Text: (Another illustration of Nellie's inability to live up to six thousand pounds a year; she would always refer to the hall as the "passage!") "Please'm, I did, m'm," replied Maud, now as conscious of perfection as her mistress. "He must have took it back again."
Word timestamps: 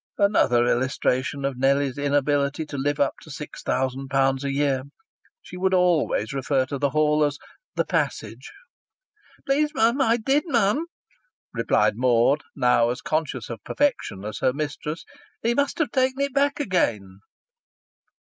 (Another 0.17 0.65
illustration 0.65 1.45
of 1.45 1.59
Nellie's 1.59 1.99
inability 1.99 2.65
to 2.65 2.75
live 2.75 2.99
up 2.99 3.13
to 3.21 3.29
six 3.29 3.61
thousand 3.61 4.07
pounds 4.07 4.43
a 4.43 4.51
year; 4.51 4.81
she 5.43 5.57
would 5.57 5.75
always 5.75 6.33
refer 6.33 6.65
to 6.65 6.79
the 6.79 6.89
hall 6.89 7.23
as 7.23 7.37
the 7.75 7.85
"passage!") 7.85 8.51
"Please'm, 9.45 9.69
I 9.79 10.17
did, 10.17 10.45
m'm," 10.47 10.87
replied 11.53 11.97
Maud, 11.97 12.41
now 12.55 12.89
as 12.89 13.03
conscious 13.03 13.47
of 13.51 13.63
perfection 13.63 14.25
as 14.25 14.39
her 14.39 14.53
mistress. 14.53 15.05
"He 15.43 15.53
must 15.53 15.77
have 15.77 15.91
took 15.91 16.13
it 16.17 16.33
back 16.33 16.59
again." 16.59 17.19